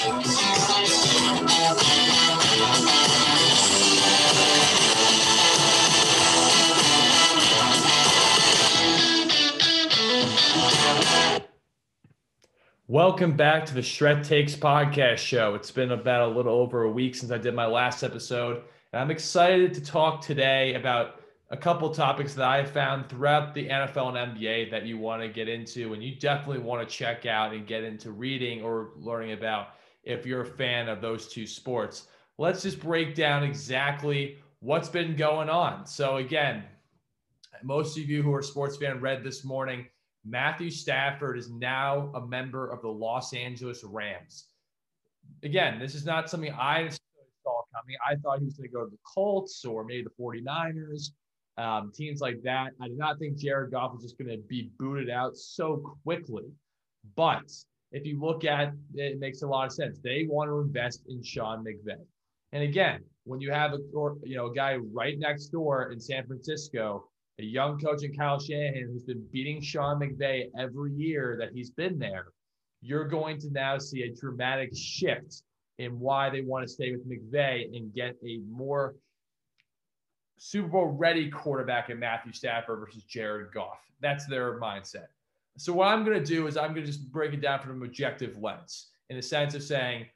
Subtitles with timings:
[0.00, 0.22] Welcome
[13.36, 15.54] back to the Shred Takes podcast show.
[15.54, 18.62] It's been about a little over a week since I did my last episode,
[18.94, 21.20] and I'm excited to talk today about
[21.50, 25.28] a couple topics that I found throughout the NFL and NBA that you want to
[25.28, 29.32] get into, and you definitely want to check out and get into reading or learning
[29.32, 32.08] about if you're a fan of those two sports.
[32.38, 35.86] Let's just break down exactly what's been going on.
[35.86, 36.64] So, again,
[37.62, 39.86] most of you who are sports fan read this morning
[40.24, 44.46] Matthew Stafford is now a member of the Los Angeles Rams.
[45.42, 46.88] Again, this is not something I
[47.42, 47.96] saw coming.
[48.06, 51.12] I thought he was going to go to the Colts or maybe the 49ers,
[51.56, 52.72] um, teams like that.
[52.80, 56.44] I did not think Jared Goff was just going to be booted out so quickly.
[57.16, 57.50] But
[57.92, 59.98] if you look at it, it makes a lot of sense.
[60.02, 62.00] They want to invest in Sean McVay.
[62.52, 63.78] And again, when you have a
[64.22, 67.10] you know a guy right next door in San Francisco
[67.40, 71.70] a young coach in Kyle Shanahan who's been beating Sean McVay every year that he's
[71.70, 72.26] been there,
[72.82, 75.42] you're going to now see a dramatic shift
[75.78, 78.94] in why they want to stay with McVay and get a more
[80.36, 83.78] Super Bowl ready quarterback in Matthew Stafford versus Jared Goff.
[84.00, 85.06] That's their mindset.
[85.60, 87.82] So what I'm going to do is I'm going to just break it down from
[87.82, 90.06] an objective lens in the sense of saying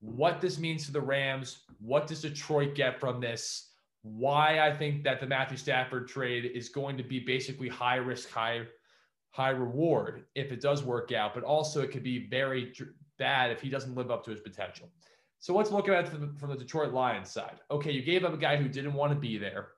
[0.00, 3.70] what this means to the Rams, what does Detroit get from this,
[4.02, 8.28] why I think that the Matthew Stafford trade is going to be basically high risk,
[8.28, 8.66] high
[9.30, 12.70] high reward if it does work out, but also it could be very
[13.18, 14.90] bad if he doesn't live up to his potential.
[15.38, 17.60] So let's look at it from from the Detroit Lions side.
[17.70, 19.68] Okay, you gave up a guy who didn't want to be there.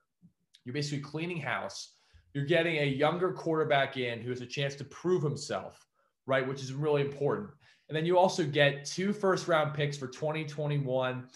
[0.65, 1.95] You're basically cleaning house.
[2.35, 5.87] You're getting a younger quarterback in who has a chance to prove himself,
[6.27, 6.47] right?
[6.47, 7.51] Which is really important.
[7.89, 11.29] And then you also get two first round picks for 2021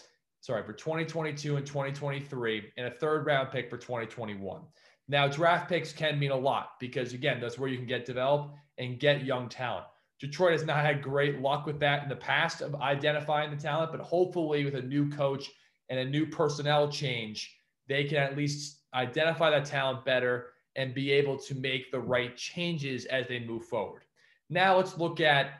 [0.47, 4.61] sorry, for 2022 and 2023, and a third round pick for 2021.
[5.09, 8.55] Now, draft picks can mean a lot because, again, that's where you can get developed
[8.77, 9.85] and get young talent.
[10.19, 13.91] Detroit has not had great luck with that in the past of identifying the talent,
[13.91, 15.49] but hopefully, with a new coach
[15.89, 17.55] and a new personnel change,
[17.87, 20.47] they can at least identify that talent better
[20.77, 24.03] and be able to make the right changes as they move forward.
[24.49, 25.51] Now, let's look at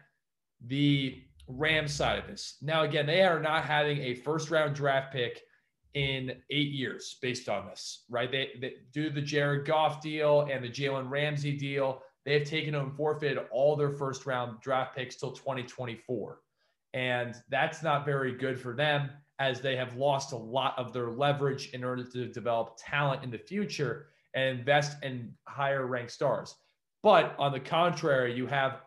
[0.66, 2.58] the Rams side of this.
[2.62, 5.42] Now, again, they are not having a first round draft pick
[5.94, 8.32] in eight years based on this, right?
[8.32, 12.04] They, they do the Jared Goff deal and the Jalen Ramsey deal.
[12.26, 16.40] They have taken and forfeited all their first round draft picks till 2024.
[16.94, 21.12] And that's not very good for them as they have lost a lot of their
[21.12, 26.56] leverage in order to develop talent in the future and invest in higher ranked stars.
[27.04, 28.82] But on the contrary, you have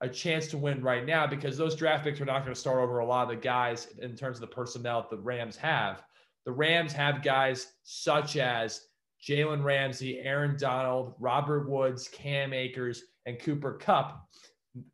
[0.00, 2.78] a chance to win right now because those draft picks are not going to start
[2.78, 6.02] over a lot of the guys in terms of the personnel that the Rams have.
[6.46, 8.82] The Rams have guys such as
[9.26, 14.26] Jalen Ramsey, Aaron Donald, Robert Woods, Cam Akers, and Cooper Kupp.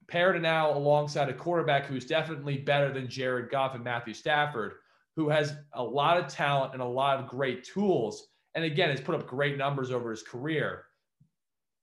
[0.09, 4.75] paired now alongside a quarterback who's definitely better than Jared Goff and Matthew Stafford,
[5.16, 8.28] who has a lot of talent and a lot of great tools.
[8.54, 10.84] And again, has put up great numbers over his career.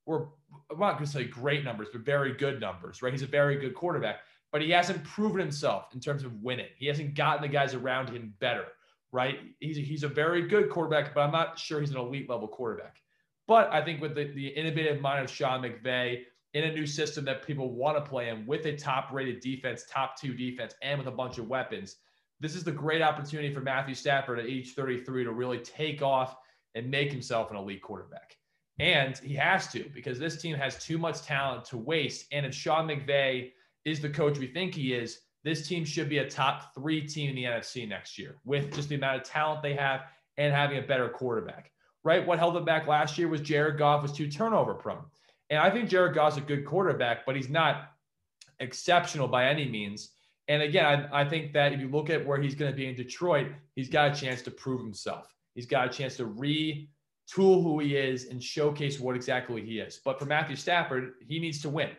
[0.06, 0.28] We're
[0.70, 3.14] I'm not going to say great numbers, but very good numbers, right?
[3.14, 4.20] He's a very good quarterback,
[4.52, 6.68] but he hasn't proven himself in terms of winning.
[6.78, 8.66] He hasn't gotten the guys around him better,
[9.12, 9.40] right?
[9.60, 12.48] He's a, he's a very good quarterback, but I'm not sure he's an elite level
[12.48, 12.98] quarterback.
[13.48, 16.24] But I think with the, the innovative mind of Sean McVay
[16.54, 19.86] in a new system that people want to play in with a top rated defense,
[19.90, 21.98] top two defense, and with a bunch of weapons,
[22.40, 26.38] this is the great opportunity for Matthew Stafford at age 33 to really take off
[26.76, 28.38] and make himself an elite quarterback.
[28.80, 32.26] And he has to because this team has too much talent to waste.
[32.32, 33.52] And if Sean McVay
[33.86, 37.30] is the coach we think he is, this team should be a top three team
[37.30, 40.02] in the NFC next year with just the amount of talent they have
[40.38, 41.72] and having a better quarterback.
[42.04, 42.26] Right?
[42.26, 45.06] What held them back last year was Jared Goff was too turnover prone.
[45.52, 47.92] And I think Jared Goff's a good quarterback, but he's not
[48.60, 50.12] exceptional by any means.
[50.48, 52.88] And again, I, I think that if you look at where he's going to be
[52.88, 55.36] in Detroit, he's got a chance to prove himself.
[55.56, 56.88] He's got a chance to retool
[57.64, 60.00] who he is and showcase what exactly he is.
[60.04, 61.92] But for Matthew Stafford, he needs to win,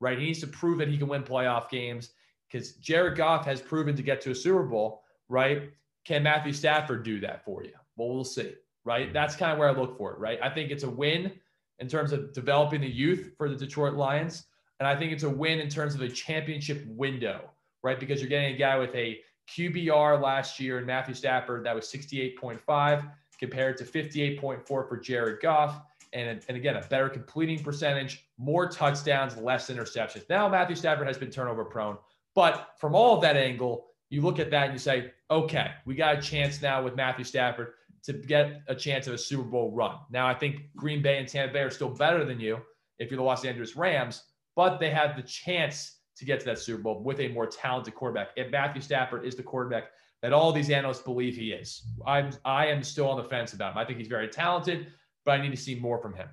[0.00, 0.18] right?
[0.18, 2.10] He needs to prove that he can win playoff games
[2.50, 5.70] because Jared Goff has proven to get to a Super Bowl, right?
[6.04, 7.72] Can Matthew Stafford do that for you?
[7.96, 9.06] Well, we'll see, right?
[9.06, 9.12] Mm-hmm.
[9.12, 10.38] That's kind of where I look for it, right?
[10.42, 11.32] I think it's a win
[11.78, 14.46] in terms of developing the youth for the Detroit Lions.
[14.80, 17.50] And I think it's a win in terms of a championship window,
[17.82, 17.98] right?
[17.98, 19.18] Because you're getting a guy with a
[19.48, 25.80] QBR last year and Matthew Stafford that was 68.5 compared to 58.4 for Jared Goff.
[26.12, 30.28] And, and again, a better completing percentage, more touchdowns, less interceptions.
[30.28, 31.98] Now, Matthew Stafford has been turnover prone.
[32.34, 35.94] But from all of that angle, you look at that and you say, okay, we
[35.94, 37.74] got a chance now with Matthew Stafford
[38.04, 39.98] to get a chance of a Super Bowl run.
[40.10, 42.60] Now, I think Green Bay and Tampa Bay are still better than you
[42.98, 44.24] if you're the Los Angeles Rams,
[44.56, 47.94] but they have the chance to get to that Super Bowl with a more talented
[47.94, 48.28] quarterback.
[48.36, 49.90] If Matthew Stafford is the quarterback
[50.22, 51.82] that all these analysts believe he is.
[52.06, 53.78] I'm I am still on the fence about him.
[53.78, 54.88] I think he's very talented,
[55.24, 56.28] but I need to see more from him.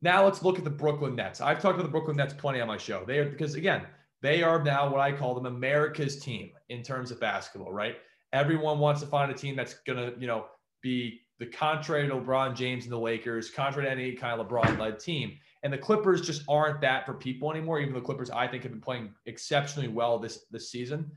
[0.00, 1.40] Now let's look at the Brooklyn Nets.
[1.40, 3.04] I've talked about the Brooklyn Nets plenty on my show.
[3.06, 3.82] They are because again,
[4.20, 7.96] they are now what I call them America's team in terms of basketball, right?
[8.32, 10.46] Everyone wants to find a team that's gonna, you know,
[10.82, 14.98] be the contrary to LeBron James and the Lakers, contrary to any kind of LeBron-led
[14.98, 15.36] team.
[15.62, 17.80] And the Clippers just aren't that for people anymore.
[17.80, 21.10] Even the Clippers, I think, have been playing exceptionally well this this season.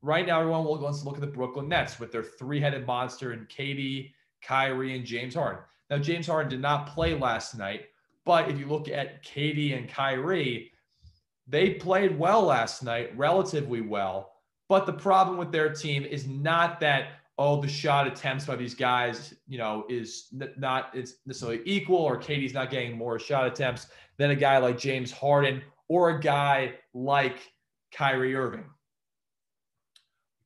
[0.00, 3.48] Right now, everyone wants to look at the Brooklyn Nets with their three-headed monster and
[3.48, 4.12] KD,
[4.42, 5.62] Kyrie, and James Harden.
[5.90, 7.86] Now, James Harden did not play last night,
[8.24, 10.70] but if you look at KD and Kyrie,
[11.48, 14.34] they played well last night, relatively well.
[14.68, 18.74] But the problem with their team is not that oh, the shot attempts by these
[18.74, 20.26] guys, you know, is
[20.56, 23.86] not it's necessarily equal, or KD's not getting more shot attempts
[24.16, 27.38] than a guy like James Harden or a guy like
[27.92, 28.64] Kyrie Irving.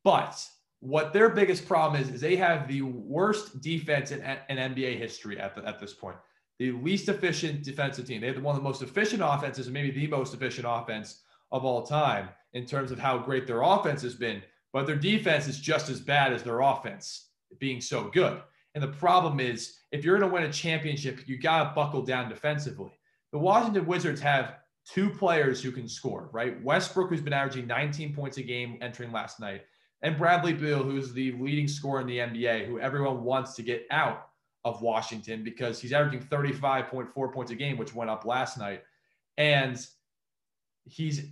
[0.04, 0.44] But
[0.80, 5.38] what their biggest problem is is they have the worst defense in, in NBA history
[5.38, 6.16] at, the, at this point.
[6.58, 8.20] The least efficient defensive team.
[8.20, 11.64] They have one of the most efficient offenses, and maybe the most efficient offense of
[11.64, 14.42] all time in terms of how great their offense has been
[14.72, 17.28] but their defense is just as bad as their offense
[17.58, 18.40] being so good.
[18.74, 22.02] And the problem is, if you're going to win a championship, you got to buckle
[22.02, 22.92] down defensively.
[23.32, 26.62] The Washington Wizards have two players who can score, right?
[26.64, 29.62] Westbrook, who's been averaging 19 points a game entering last night,
[30.02, 33.86] and Bradley Beal, who's the leading scorer in the NBA, who everyone wants to get
[33.90, 34.28] out
[34.64, 38.82] of Washington because he's averaging 35.4 points a game, which went up last night.
[39.38, 39.84] And
[40.84, 41.26] he's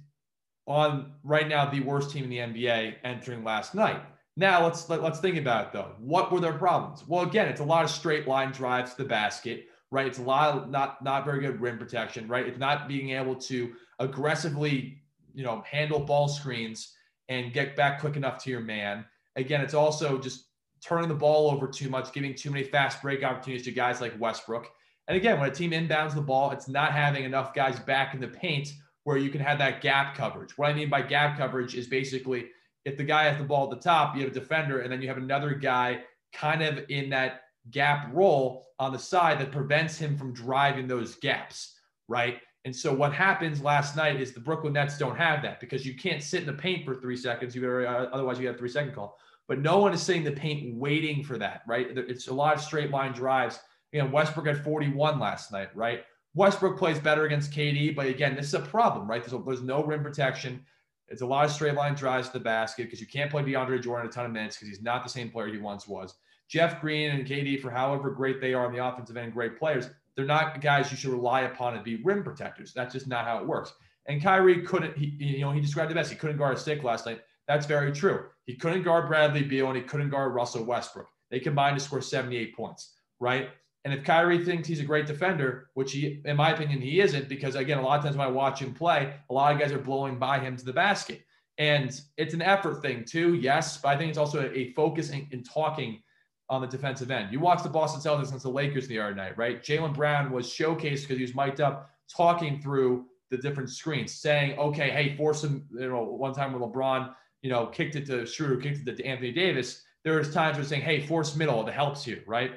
[0.66, 4.02] on right now the worst team in the NBA entering last night.
[4.36, 5.92] Now let's let, us let us think about it though.
[5.98, 7.04] What were their problems?
[7.06, 10.06] Well, again, it's a lot of straight line drives to the basket, right?
[10.06, 12.46] It's a lot of not not very good rim protection, right?
[12.46, 15.02] It's not being able to aggressively,
[15.34, 16.94] you know, handle ball screens
[17.28, 19.04] and get back quick enough to your man.
[19.36, 20.46] Again, it's also just
[20.82, 24.18] turning the ball over too much, giving too many fast break opportunities to guys like
[24.18, 24.68] Westbrook.
[25.08, 28.20] And again, when a team inbounds the ball, it's not having enough guys back in
[28.20, 28.72] the paint
[29.04, 30.56] where you can have that gap coverage.
[30.58, 32.48] What I mean by gap coverage is basically
[32.84, 35.02] if the guy has the ball at the top, you have a defender, and then
[35.02, 36.00] you have another guy
[36.32, 41.16] kind of in that gap role on the side that prevents him from driving those
[41.16, 41.76] gaps,
[42.08, 42.38] right?
[42.64, 45.94] And so what happens last night is the Brooklyn Nets don't have that because you
[45.94, 47.54] can't sit in the paint for three seconds.
[47.54, 49.16] You uh, otherwise you have a three second call.
[49.48, 51.88] But no one is sitting in the paint waiting for that, right?
[51.90, 53.58] It's a lot of straight line drives.
[53.92, 56.04] You know, Westbrook had 41 last night, right?
[56.34, 59.24] Westbrook plays better against KD, but again, this is a problem, right?
[59.24, 60.64] There's, there's no rim protection.
[61.08, 63.82] It's a lot of straight line drives to the basket because you can't play DeAndre
[63.82, 66.14] Jordan a ton of minutes because he's not the same player he once was.
[66.48, 69.90] Jeff Green and KD, for however great they are on the offensive end, great players,
[70.14, 72.72] they're not guys you should rely upon to be rim protectors.
[72.72, 73.72] That's just not how it works.
[74.06, 76.10] And Kyrie couldn't, he, you know, he described it best.
[76.10, 77.20] He couldn't guard a stick last night.
[77.46, 78.26] That's very true.
[78.44, 81.08] He couldn't guard Bradley Beal and he couldn't guard Russell Westbrook.
[81.30, 83.50] They combined to score 78 points, right?
[83.84, 87.28] And if Kyrie thinks he's a great defender, which he, in my opinion, he isn't,
[87.28, 89.72] because again, a lot of times when I watch him play, a lot of guys
[89.72, 91.22] are blowing by him to the basket.
[91.56, 95.10] And it's an effort thing too, yes, but I think it's also a, a focus
[95.10, 96.02] in, in, talking
[96.48, 97.32] on the defensive end.
[97.32, 99.62] You watch the Boston Celtics against the Lakers the other night, right?
[99.62, 104.58] Jaylen Brown was showcased because he was mic'd up, talking through the different screens, saying,
[104.58, 105.66] okay, hey, force him.
[105.72, 109.04] You know, one time when LeBron, you know, kicked it to Schroeder, kicked it to
[109.04, 112.52] Anthony Davis, there was times where saying, hey, force middle, it helps you, right?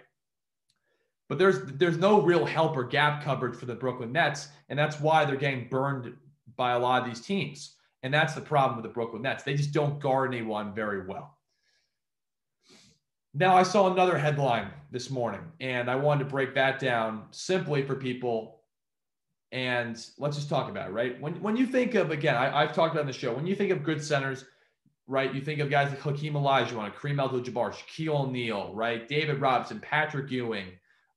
[1.34, 5.00] But there's there's no real help or gap coverage for the Brooklyn Nets, and that's
[5.00, 6.14] why they're getting burned
[6.56, 7.74] by a lot of these teams.
[8.04, 9.42] And that's the problem with the Brooklyn Nets.
[9.44, 11.40] They just don't guard anyone very well.
[13.34, 17.82] Now, I saw another headline this morning, and I wanted to break that down simply
[17.82, 18.60] for people.
[19.52, 21.20] And let's just talk about it, right?
[21.20, 23.56] When, when you think of, again, I, have talked about on the show, when you
[23.56, 24.46] think of good centers,
[25.08, 29.80] right, you think of guys like Hakeem Olajuwon, Kareem Abdul-Jabbar, Shaquille O'Neal, right, David Robinson,
[29.80, 30.68] Patrick Ewing,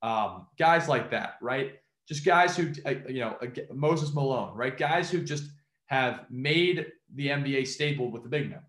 [0.06, 1.72] um, guys like that, right?
[2.08, 3.36] Just guys who, uh, you know,
[3.72, 4.76] Moses Malone, right?
[4.78, 5.50] Guys who just
[5.86, 8.60] have made the NBA staple with the big men.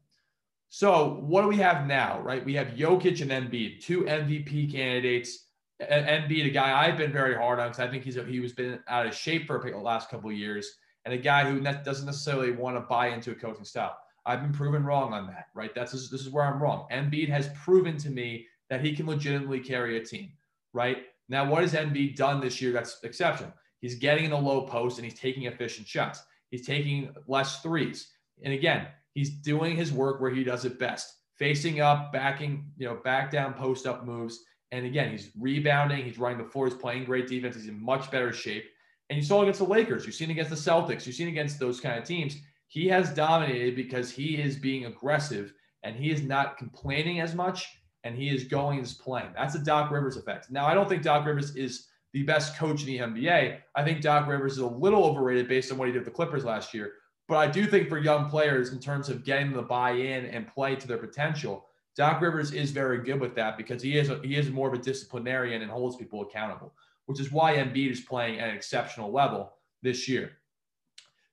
[0.70, 2.44] So what do we have now, right?
[2.44, 5.46] We have Jokic and Embiid, two MVP candidates.
[5.80, 8.80] Embiid, a guy I've been very hard on because I think he's he was been
[8.88, 10.76] out of shape for the last couple of years,
[11.06, 13.96] and a guy who ne- doesn't necessarily want to buy into a coaching style.
[14.26, 15.74] I've been proven wrong on that, right?
[15.76, 16.88] That's this is where I'm wrong.
[16.92, 20.32] Embiid has proven to me that he can legitimately carry a team,
[20.74, 20.98] right?
[21.30, 23.54] Now, what has Embiid done this year that's exceptional?
[23.80, 26.24] He's getting in the low post and he's taking efficient shots.
[26.50, 28.12] He's taking less threes.
[28.44, 32.86] And again, He's doing his work where he does it best, facing up, backing, you
[32.86, 34.44] know, back down, post up moves.
[34.72, 36.06] And again, he's rebounding.
[36.06, 36.68] He's running the floor.
[36.68, 37.56] He's playing great defense.
[37.56, 38.66] He's in much better shape.
[39.10, 40.06] And you saw against the Lakers.
[40.06, 41.08] You've seen against the Celtics.
[41.08, 42.38] You've seen against those kind of teams.
[42.68, 47.80] He has dominated because he is being aggressive and he is not complaining as much
[48.08, 49.28] and he is going and playing.
[49.36, 50.50] That's a Doc Rivers effect.
[50.50, 53.58] Now, I don't think Doc Rivers is the best coach in the NBA.
[53.76, 56.16] I think Doc Rivers is a little overrated based on what he did with the
[56.16, 56.94] Clippers last year.
[57.28, 60.48] But I do think for young players, in terms of getting the buy in and
[60.48, 61.66] play to their potential,
[61.98, 64.74] Doc Rivers is very good with that because he is a, he is more of
[64.74, 66.74] a disciplinarian and holds people accountable,
[67.08, 70.32] which is why Embiid is playing at an exceptional level this year.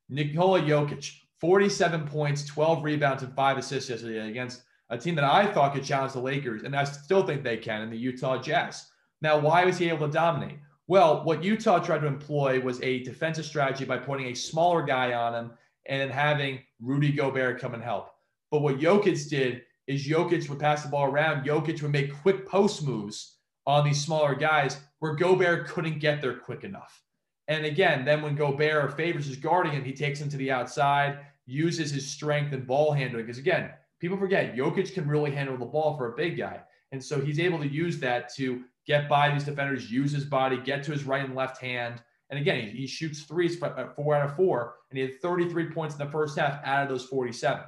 [0.09, 5.47] Nikola Jokic, 47 points, 12 rebounds, and five assists yesterday against a team that I
[5.47, 8.87] thought could challenge the Lakers, and I still think they can in the Utah Jazz.
[9.23, 10.59] Now, why was he able to dominate?
[10.87, 15.15] Well, what Utah tried to employ was a defensive strategy by putting a smaller guy
[15.15, 15.53] on him
[15.87, 18.11] and then having Rudy Gobert come and help.
[18.51, 21.47] But what Jokic did is Jokic would pass the ball around.
[21.47, 23.37] Jokic would make quick post moves
[23.67, 27.03] on these smaller guys where Gobert couldn't get there quick enough.
[27.49, 31.91] And again, then when Gobert favors his guardian, he takes him to the outside, uses
[31.91, 33.27] his strength and ball handling.
[33.27, 33.71] Because again,
[34.05, 36.61] people forget Jokic can really handle the ball for a big guy.
[36.93, 40.59] And so he's able to use that to get by these defenders, use his body,
[40.59, 42.03] get to his right and left hand.
[42.29, 45.71] And again, he, he shoots threes uh, four out of four, and he had 33
[45.71, 47.65] points in the first half out of those 47.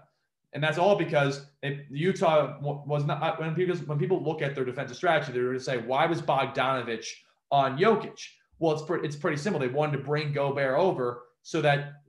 [0.52, 4.55] And that's all because it, Utah was not uh, when people when people look at
[4.55, 7.07] their defensive strategy, they're going to say, why was Bogdanovich
[7.50, 8.21] on Jokic?
[8.59, 9.59] Well, it's pretty, it's pretty simple.
[9.59, 12.02] They wanted to bring Gobert over so that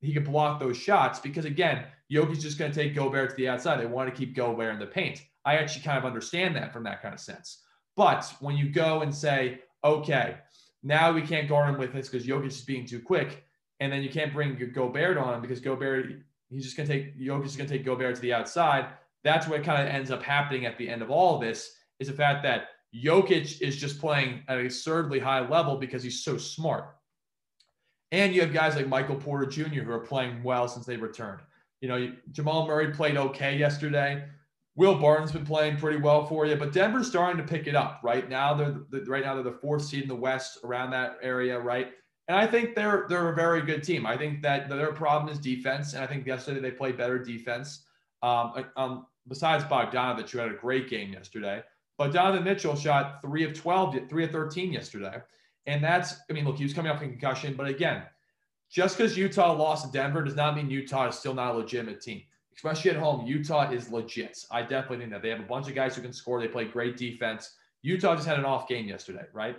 [0.00, 3.48] he could block those shots because again, Jokic's just going to take Gobert to the
[3.48, 3.80] outside.
[3.80, 5.22] They want to keep Gobert in the paint.
[5.44, 7.62] I actually kind of understand that from that kind of sense.
[7.96, 10.36] But when you go and say, okay,
[10.82, 13.44] now we can't guard him with this because Jokic is being too quick,
[13.80, 16.06] and then you can't bring Gobert on him because Gobert,
[16.48, 18.86] he's just going to take Jokic is going to take Gobert to the outside.
[19.24, 22.08] That's what kind of ends up happening at the end of all of this is
[22.08, 26.38] the fact that Jokic is just playing at an absurdly high level because he's so
[26.38, 26.97] smart.
[28.12, 29.82] And you have guys like Michael Porter Jr.
[29.82, 31.40] who are playing well since they returned.
[31.80, 34.24] You know, Jamal Murray played okay yesterday.
[34.76, 38.00] Will Barton's been playing pretty well for you, but Denver's starting to pick it up.
[38.04, 41.18] Right now, they're the, right now they're the fourth seed in the West, around that
[41.20, 41.92] area, right?
[42.28, 44.06] And I think they're they're a very good team.
[44.06, 47.86] I think that their problem is defense, and I think yesterday they played better defense.
[48.22, 51.62] Um, um, besides Bogdanovich, who had a great game yesterday,
[51.96, 55.20] but Donovan Mitchell shot three of 12, three of 13 yesterday.
[55.68, 58.02] And that's, I mean, look, he was coming off a concussion, but again,
[58.70, 62.00] just because Utah lost to Denver does not mean Utah is still not a legitimate
[62.00, 62.22] team,
[62.56, 63.26] especially at home.
[63.26, 64.38] Utah is legit.
[64.50, 66.40] I definitely think that they have a bunch of guys who can score.
[66.40, 67.54] They play great defense.
[67.82, 69.58] Utah just had an off game yesterday, right?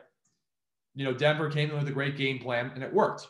[0.95, 3.27] You know, Denver came in with a great game plan and it worked.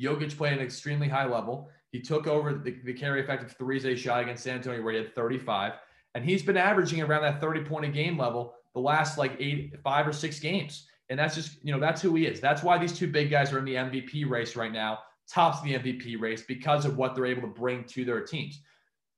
[0.00, 1.68] Jokic played an extremely high level.
[1.92, 5.00] He took over the, the carry effective threes they shot against San Antonio where he
[5.00, 5.74] had 35.
[6.14, 9.74] And he's been averaging around that 30 point a game level the last like eight,
[9.84, 10.86] five or six games.
[11.10, 12.40] And that's just, you know, that's who he is.
[12.40, 15.64] That's why these two big guys are in the MVP race right now, tops of
[15.64, 18.60] the MVP race because of what they're able to bring to their teams.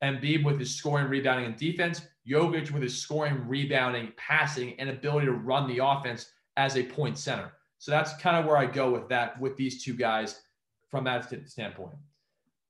[0.03, 2.01] Embiid with his scoring, rebounding, and defense.
[2.29, 7.19] Jokic with his scoring, rebounding, passing, and ability to run the offense as a point
[7.19, 7.53] center.
[7.79, 10.41] So that's kind of where I go with that, with these two guys
[10.91, 11.95] from that standpoint.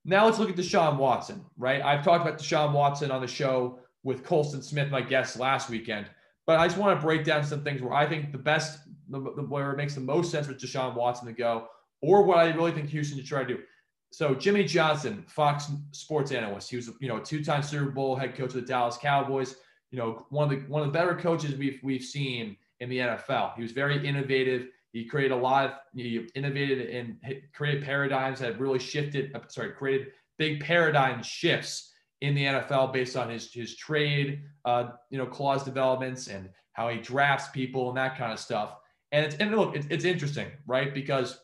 [0.04, 1.82] Now let's look at Deshaun Watson, right?
[1.82, 6.06] I've talked about Deshaun Watson on the show with Colston Smith, my guest last weekend.
[6.46, 8.80] But I just want to break down some things where I think the best,
[9.12, 11.68] the, the, where it makes the most sense for Deshaun Watson to go,
[12.00, 13.62] or what I really think Houston should try to do.
[14.10, 18.48] So Jimmy Johnson, Fox Sports analyst, he was you know two-time Super Bowl head coach
[18.48, 19.56] of the Dallas Cowboys.
[19.90, 22.98] You know one of the one of the better coaches we've we've seen in the
[22.98, 23.54] NFL.
[23.54, 24.68] He was very innovative.
[24.92, 27.16] He created a lot of he innovated and
[27.54, 29.34] created paradigms that really shifted.
[29.48, 35.18] Sorry, created big paradigm shifts in the NFL based on his his trade, uh, you
[35.18, 38.76] know, clause developments and how he drafts people and that kind of stuff.
[39.12, 40.92] And it's and look, it's, it's interesting, right?
[40.92, 41.38] Because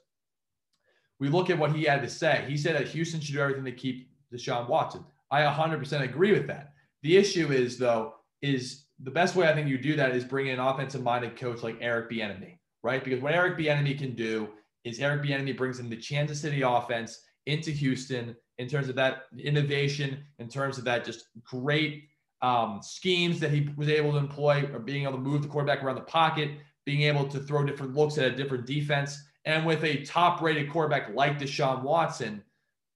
[1.20, 2.44] we look at what he had to say.
[2.48, 5.04] He said that Houston should do everything to keep Deshaun Watson.
[5.30, 6.72] I 100% agree with that.
[7.02, 10.46] The issue is though, is the best way I think you do that is bring
[10.46, 13.02] in an offensive minded coach like Eric Bieniemy, right?
[13.04, 14.48] Because what Eric Bieniemy can do
[14.84, 19.24] is Eric Bieniemy brings in the Kansas City offense into Houston in terms of that
[19.38, 22.04] innovation, in terms of that just great
[22.42, 25.82] um, schemes that he was able to employ, or being able to move the quarterback
[25.82, 26.50] around the pocket,
[26.88, 29.22] being able to throw different looks at a different defense.
[29.44, 32.42] And with a top rated quarterback like Deshaun Watson,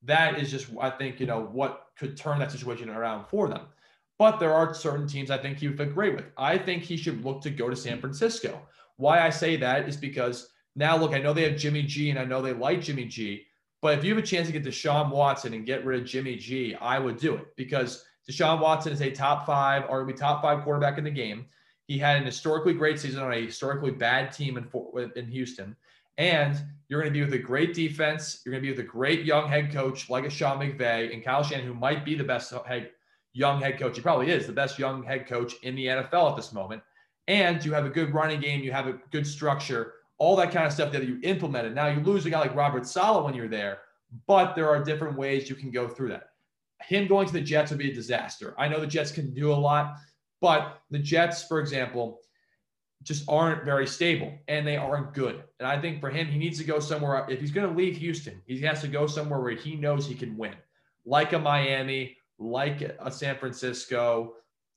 [0.01, 3.67] that is just, I think, you know, what could turn that situation around for them.
[4.17, 6.25] But there are certain teams I think he would fit great with.
[6.37, 8.59] I think he should look to go to San Francisco.
[8.97, 12.17] Why I say that is because now, look, I know they have Jimmy G and
[12.17, 13.45] I know they like Jimmy G,
[13.83, 16.37] But if you have a chance to get Deshaun Watson and get rid of Jimmy
[16.37, 20.63] G, I would do it because Deshaun Watson is a top five, arguably top five
[20.63, 21.45] quarterback in the game.
[21.87, 25.75] He had an historically great season on a historically bad team in, in Houston.
[26.17, 28.41] And you're going to be with a great defense.
[28.45, 31.23] You're going to be with a great young head coach like a Sean McVay and
[31.23, 32.91] Kyle Shanahan, who might be the best head,
[33.33, 33.95] young head coach.
[33.95, 36.81] He probably is the best young head coach in the NFL at this moment.
[37.27, 38.61] And you have a good running game.
[38.61, 41.75] You have a good structure all that kind of stuff that you implemented.
[41.75, 43.79] Now you lose a guy like Robert Saleh when you're there,
[44.27, 46.29] but there are different ways you can go through that.
[46.81, 48.53] Him going to the Jets would be a disaster.
[48.57, 49.95] I know the Jets can do a lot,
[50.43, 52.19] but the Jets, for example,
[53.01, 55.41] just aren't very stable and they aren't good.
[55.59, 57.25] And I think for him, he needs to go somewhere.
[57.29, 60.15] If he's going to leave Houston, he has to go somewhere where he knows he
[60.15, 60.55] can win,
[61.05, 64.33] like a Miami, like a San Francisco.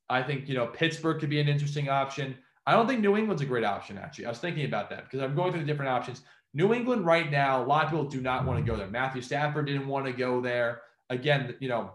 [0.09, 2.37] I think, you know, Pittsburgh could be an interesting option.
[2.65, 4.27] I don't think New England's a great option, actually.
[4.27, 6.21] I was thinking about that because I'm going through the different options.
[6.55, 8.87] New England right now, a lot of people do not want to go there.
[8.87, 10.83] Matthew Stafford didn't want to go there.
[11.11, 11.91] Again, you know,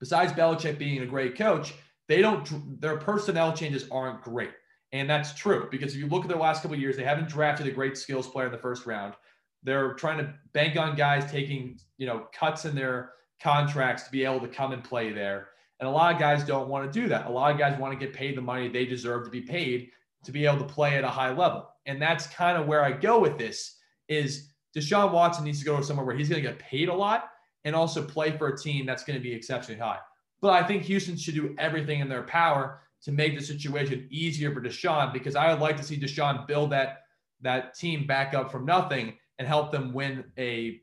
[0.00, 1.74] besides Belichick being a great coach,
[2.08, 4.50] they don't their personnel changes aren't great.
[4.92, 7.66] And that's true because if you look at their last couple years, they haven't drafted
[7.66, 9.14] a great skills player in the first round.
[9.62, 13.12] They're trying to bank on guys taking, you know, cuts in their
[13.42, 15.48] contracts to be able to come and play there.
[15.80, 17.26] And a lot of guys don't want to do that.
[17.26, 19.90] A lot of guys want to get paid the money they deserve to be paid
[20.24, 21.68] to be able to play at a high level.
[21.86, 23.76] And that's kind of where I go with this
[24.08, 27.30] is Deshaun Watson needs to go somewhere where he's going to get paid a lot
[27.64, 29.98] and also play for a team that's going to be exceptionally high.
[30.40, 34.52] But I think Houston should do everything in their power to make the situation easier
[34.52, 37.04] for Deshaun because I would like to see Deshaun build that
[37.40, 40.80] that team back up from nothing and help them win a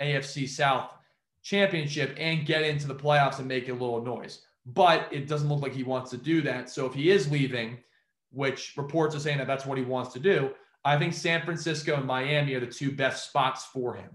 [0.00, 0.90] AFC South
[1.42, 4.42] championship and get into the playoffs and make a little noise.
[4.64, 6.70] But it doesn't look like he wants to do that.
[6.70, 7.78] So if he is leaving,
[8.30, 10.52] which reports are saying that that's what he wants to do,
[10.84, 14.10] I think San Francisco and Miami are the two best spots for him,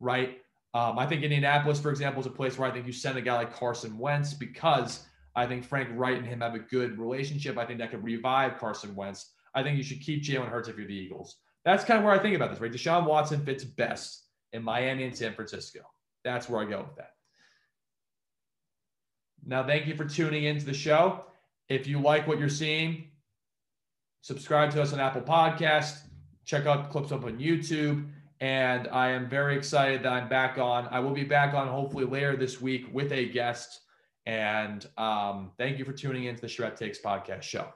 [0.00, 0.38] right?
[0.74, 3.22] Um, I think Indianapolis, for example, is a place where I think you send a
[3.22, 5.04] guy like Carson Wentz because
[5.34, 7.56] I think Frank Reich and him have a good relationship.
[7.56, 9.32] I think that could revive Carson Wentz.
[9.54, 11.36] I think you should keep Jalen Hurts if you're the Eagles.
[11.64, 12.72] That's kind of where I think about this, right?
[12.72, 15.80] Deshaun Watson fits best in Miami and San Francisco.
[16.24, 17.12] That's where I go with that.
[19.44, 21.24] Now, thank you for tuning into the show.
[21.68, 23.08] If you like what you're seeing,
[24.22, 25.98] subscribe to us on Apple Podcast.
[26.44, 28.10] Check out clips up on YouTube.
[28.40, 30.88] And I am very excited that I'm back on.
[30.90, 33.80] I will be back on hopefully later this week with a guest.
[34.26, 37.66] And um, thank you for tuning into the Shred Takes podcast show.